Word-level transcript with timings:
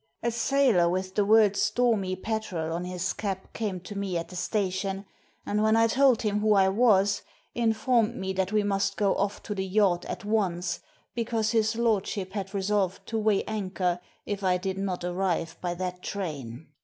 A 0.23 0.31
sailor 0.31 0.89
with 0.89 1.13
the 1.13 1.23
words 1.23 1.61
* 1.61 1.61
Stormy 1.61 2.15
Petrel' 2.15 2.73
on 2.73 2.85
his 2.85 3.13
cap 3.13 3.53
came 3.53 3.79
to 3.81 3.95
me 3.95 4.17
at 4.17 4.29
the 4.29 4.35
station, 4.35 5.05
and, 5.45 5.61
when 5.61 5.75
I 5.75 5.85
told 5.85 6.23
him 6.23 6.39
who 6.39 6.55
I 6.55 6.69
was, 6.69 7.21
informed 7.53 8.15
me 8.15 8.33
that 8.33 8.51
we 8.51 8.63
must 8.63 8.97
go 8.97 9.13
off 9.13 9.43
to 9.43 9.53
the 9.53 9.63
yacht 9.63 10.05
at 10.05 10.25
once, 10.25 10.79
because 11.13 11.51
his 11.51 11.75
lordship 11.75 12.31
had 12.33 12.51
resolved 12.51 13.05
to 13.09 13.19
weigh 13.19 13.43
anchor 13.43 13.99
if 14.25 14.43
I 14.43 14.57
did 14.57 14.79
not 14.79 15.03
arrive 15.03 15.55
by 15.61 15.75
that 15.75 16.01
train. 16.01 16.69